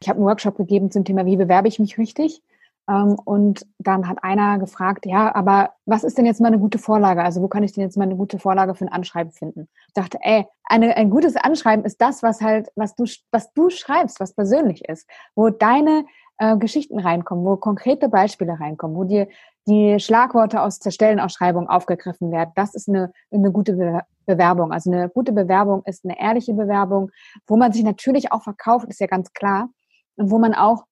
[0.00, 2.42] Ich habe einen Workshop gegeben zum Thema, wie bewerbe ich mich richtig?
[2.88, 6.78] Ähm, und dann hat einer gefragt, ja, aber was ist denn jetzt mal eine gute
[6.78, 7.22] Vorlage?
[7.22, 9.68] Also wo kann ich denn jetzt mal eine gute Vorlage für ein Anschreiben finden?
[9.88, 13.70] Ich dachte, ey, eine, ein gutes Anschreiben ist das, was halt, was du, was du
[13.70, 16.04] schreibst, was persönlich ist, wo deine
[16.38, 19.28] äh, Geschichten reinkommen, wo konkrete Beispiele reinkommen, wo dir
[19.68, 22.50] die Schlagworte aus der Stellenausschreibung aufgegriffen werden.
[22.56, 24.70] Das ist eine, eine gute Be Bewerbung.
[24.70, 27.10] Also eine gute Bewerbung ist eine ehrliche Bewerbung,
[27.48, 29.68] wo man sich natürlich auch verkauft, ist ja ganz klar.
[30.14, 30.84] Und wo man auch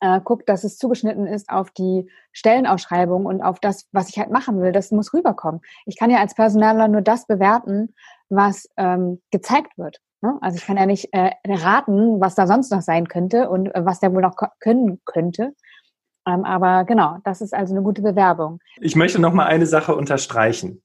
[0.00, 4.30] äh, guckt, dass es zugeschnitten ist auf die Stellenausschreibung und auf das, was ich halt
[4.30, 4.72] machen will.
[4.72, 5.60] Das muss rüberkommen.
[5.86, 7.94] Ich kann ja als Personaler nur das bewerten,
[8.28, 10.00] was ähm, gezeigt wird.
[10.20, 10.36] Ne?
[10.40, 13.84] Also ich kann ja nicht äh, raten, was da sonst noch sein könnte und äh,
[13.84, 15.54] was der wohl noch können könnte.
[16.26, 18.60] Ähm, aber genau, das ist also eine gute Bewerbung.
[18.80, 20.82] Ich möchte noch mal eine Sache unterstreichen.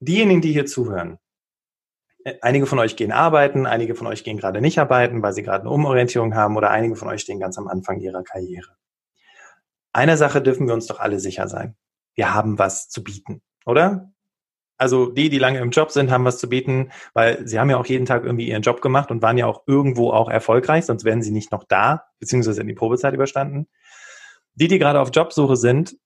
[0.00, 1.18] Diejenigen, die hier zuhören,
[2.42, 5.62] einige von euch gehen arbeiten, einige von euch gehen gerade nicht arbeiten, weil sie gerade
[5.62, 8.76] eine Umorientierung haben oder einige von euch stehen ganz am Anfang ihrer Karriere.
[9.92, 11.76] Einer Sache dürfen wir uns doch alle sicher sein.
[12.14, 14.12] Wir haben was zu bieten, oder?
[14.76, 17.76] Also die, die lange im Job sind, haben was zu bieten, weil sie haben ja
[17.76, 21.04] auch jeden Tag irgendwie ihren Job gemacht und waren ja auch irgendwo auch erfolgreich, sonst
[21.04, 23.68] wären sie nicht noch da, beziehungsweise in die Probezeit überstanden.
[24.54, 25.96] Die, die gerade auf Jobsuche sind,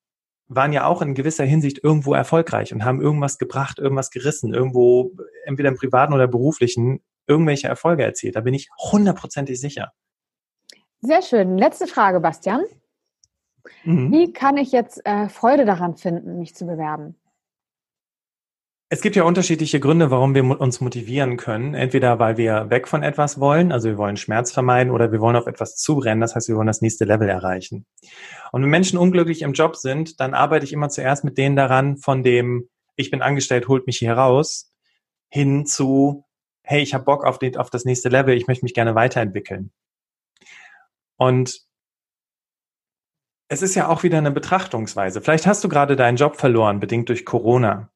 [0.48, 5.12] waren ja auch in gewisser Hinsicht irgendwo erfolgreich und haben irgendwas gebracht, irgendwas gerissen, irgendwo
[5.44, 8.36] entweder im privaten oder beruflichen irgendwelche Erfolge erzielt.
[8.36, 9.92] Da bin ich hundertprozentig sicher.
[11.00, 11.58] Sehr schön.
[11.58, 12.64] Letzte Frage, Bastian.
[13.84, 14.12] Mhm.
[14.12, 17.16] Wie kann ich jetzt äh, Freude daran finden, mich zu bewerben?
[18.90, 21.74] Es gibt ja unterschiedliche Gründe, warum wir uns motivieren können.
[21.74, 25.36] Entweder weil wir weg von etwas wollen, also wir wollen Schmerz vermeiden, oder wir wollen
[25.36, 27.86] auf etwas zurennen, das heißt, wir wollen das nächste Level erreichen.
[28.52, 31.96] Und wenn Menschen unglücklich im Job sind, dann arbeite ich immer zuerst mit denen daran,
[31.96, 34.73] von dem, ich bin angestellt, holt mich hier raus,
[35.34, 36.24] hin zu,
[36.62, 39.72] hey, ich habe Bock auf, den, auf das nächste Level, ich möchte mich gerne weiterentwickeln.
[41.16, 41.66] Und
[43.48, 45.20] es ist ja auch wieder eine Betrachtungsweise.
[45.20, 47.90] Vielleicht hast du gerade deinen Job verloren, bedingt durch Corona.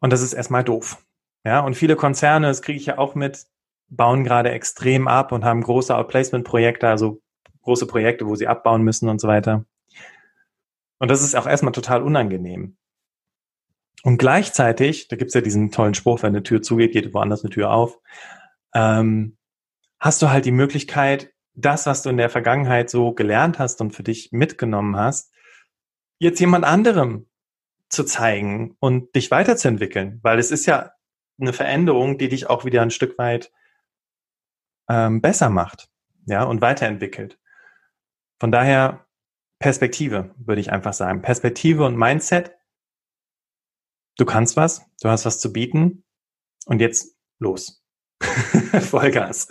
[0.00, 1.04] Und das ist erstmal doof.
[1.44, 3.46] Ja, und viele Konzerne, das kriege ich ja auch mit,
[3.90, 7.20] bauen gerade extrem ab und haben große Outplacement-Projekte, also
[7.60, 9.66] große Projekte, wo sie abbauen müssen und so weiter.
[10.98, 12.78] Und das ist auch erstmal total unangenehm.
[14.02, 17.50] Und gleichzeitig, da gibt's ja diesen tollen Spruch, wenn eine Tür zugeht, geht woanders eine
[17.50, 17.98] Tür auf,
[18.74, 19.36] ähm,
[19.98, 23.90] hast du halt die Möglichkeit, das, was du in der Vergangenheit so gelernt hast und
[23.90, 25.32] für dich mitgenommen hast,
[26.18, 27.26] jetzt jemand anderem
[27.88, 30.92] zu zeigen und dich weiterzuentwickeln, weil es ist ja
[31.40, 33.52] eine Veränderung, die dich auch wieder ein Stück weit
[34.88, 35.88] ähm, besser macht,
[36.26, 37.38] ja, und weiterentwickelt.
[38.38, 39.06] Von daher
[39.58, 41.20] Perspektive, würde ich einfach sagen.
[41.20, 42.56] Perspektive und Mindset.
[44.20, 46.04] Du kannst was, du hast was zu bieten
[46.66, 47.82] und jetzt los.
[48.20, 49.48] Vollgas.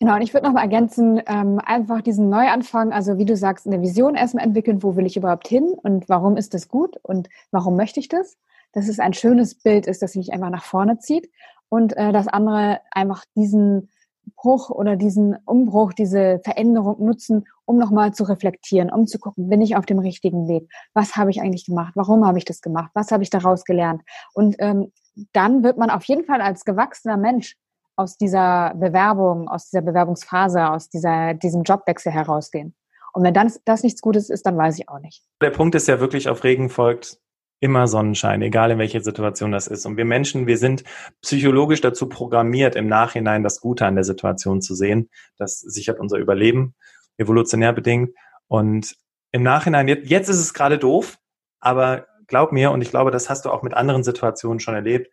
[0.00, 3.66] Genau, und ich würde noch mal ergänzen, ähm, einfach diesen Neuanfang, also wie du sagst,
[3.66, 7.28] eine Vision erstmal entwickeln, wo will ich überhaupt hin und warum ist das gut und
[7.50, 8.38] warum möchte ich das?
[8.72, 11.30] Dass es ein schönes Bild ist, das mich einfach nach vorne zieht
[11.68, 13.90] und äh, das andere einfach diesen
[14.36, 19.60] Bruch oder diesen Umbruch, diese Veränderung nutzen, um nochmal zu reflektieren, um zu gucken, bin
[19.60, 20.68] ich auf dem richtigen Weg?
[20.94, 21.92] Was habe ich eigentlich gemacht?
[21.94, 22.90] Warum habe ich das gemacht?
[22.94, 24.02] Was habe ich daraus gelernt?
[24.34, 24.92] Und ähm,
[25.32, 27.56] dann wird man auf jeden Fall als gewachsener Mensch
[27.96, 32.74] aus dieser Bewerbung, aus dieser Bewerbungsphase, aus dieser, diesem Jobwechsel herausgehen.
[33.12, 35.24] Und wenn dann das nichts Gutes ist, dann weiß ich auch nicht.
[35.42, 37.18] Der Punkt ist ja wirklich, auf Regen folgt
[37.60, 39.84] immer Sonnenschein, egal in welcher Situation das ist.
[39.86, 40.84] Und wir Menschen, wir sind
[41.22, 45.10] psychologisch dazu programmiert, im Nachhinein das Gute an der Situation zu sehen.
[45.36, 46.74] Das sichert unser Überleben,
[47.16, 48.14] evolutionär bedingt.
[48.46, 48.96] Und
[49.32, 51.18] im Nachhinein, jetzt ist es gerade doof,
[51.60, 55.12] aber glaub mir, und ich glaube, das hast du auch mit anderen Situationen schon erlebt,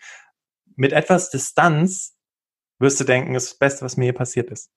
[0.75, 2.15] mit etwas Distanz
[2.79, 4.69] wirst du denken, ist das Beste, was mir hier passiert ist.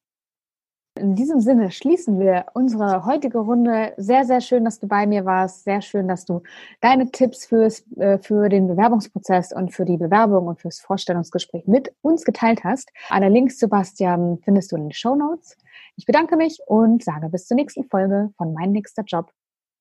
[0.99, 3.93] In diesem Sinne schließen wir unsere heutige Runde.
[3.97, 5.65] Sehr, sehr schön, dass du bei mir warst.
[5.65, 6.43] Sehr schön, dass du
[6.81, 11.93] deine Tipps fürs, äh, für den Bewerbungsprozess und für die Bewerbung und fürs Vorstellungsgespräch mit
[12.03, 12.91] uns geteilt hast.
[13.09, 15.57] Alle Links, Sebastian, findest du in den Show Notes.
[15.97, 19.31] Ich bedanke mich und sage bis zur nächsten Folge von Mein nächster Job.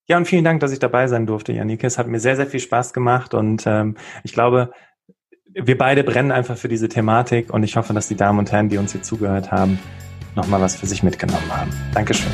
[0.07, 1.85] Ja, und vielen Dank, dass ich dabei sein durfte, Janike.
[1.85, 4.71] Es hat mir sehr, sehr viel Spaß gemacht und ähm, ich glaube,
[5.53, 8.69] wir beide brennen einfach für diese Thematik und ich hoffe, dass die Damen und Herren,
[8.69, 9.79] die uns hier zugehört haben,
[10.37, 11.71] nochmal was für sich mitgenommen haben.
[11.93, 12.31] Dankeschön.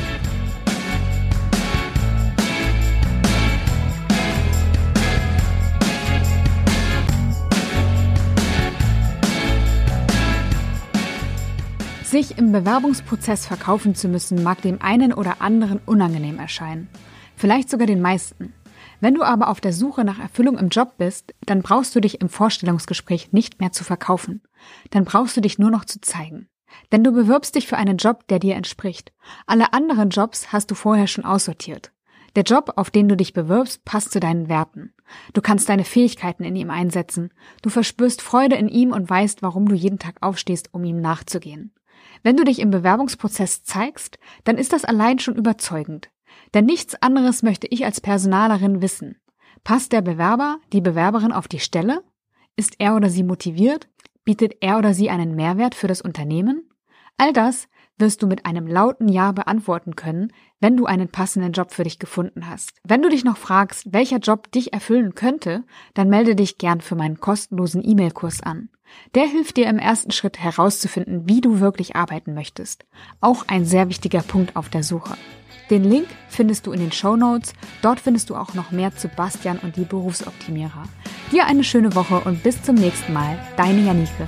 [12.04, 16.88] Sich im Bewerbungsprozess verkaufen zu müssen, mag dem einen oder anderen unangenehm erscheinen.
[17.34, 18.52] Vielleicht sogar den meisten.
[19.00, 22.20] Wenn du aber auf der Suche nach Erfüllung im Job bist, dann brauchst du dich
[22.20, 24.42] im Vorstellungsgespräch nicht mehr zu verkaufen.
[24.90, 26.48] Dann brauchst du dich nur noch zu zeigen.
[26.92, 29.12] Denn du bewirbst dich für einen Job, der dir entspricht.
[29.46, 31.92] Alle anderen Jobs hast du vorher schon aussortiert.
[32.36, 34.92] Der Job, auf den du dich bewirbst, passt zu deinen Werten.
[35.34, 37.32] Du kannst deine Fähigkeiten in ihm einsetzen.
[37.62, 41.72] Du verspürst Freude in ihm und weißt, warum du jeden Tag aufstehst, um ihm nachzugehen.
[42.22, 46.10] Wenn du dich im Bewerbungsprozess zeigst, dann ist das allein schon überzeugend.
[46.54, 49.16] Denn nichts anderes möchte ich als Personalerin wissen.
[49.62, 52.02] Passt der Bewerber, die Bewerberin auf die Stelle?
[52.56, 53.88] Ist er oder sie motiviert?
[54.24, 56.70] Bietet er oder sie einen Mehrwert für das Unternehmen?
[57.18, 61.72] All das wirst du mit einem lauten Ja beantworten können, wenn du einen passenden Job
[61.72, 62.80] für dich gefunden hast.
[62.82, 66.96] Wenn du dich noch fragst, welcher Job dich erfüllen könnte, dann melde dich gern für
[66.96, 68.70] meinen kostenlosen E-Mail-Kurs an.
[69.14, 72.84] Der hilft dir im ersten Schritt herauszufinden, wie du wirklich arbeiten möchtest.
[73.20, 75.16] Auch ein sehr wichtiger Punkt auf der Suche.
[75.70, 77.54] Den Link findest du in den Show Notes.
[77.82, 80.84] Dort findest du auch noch mehr zu Bastian und die Berufsoptimierer.
[81.32, 83.38] Dir eine schöne Woche und bis zum nächsten Mal.
[83.56, 84.26] Deine Janike.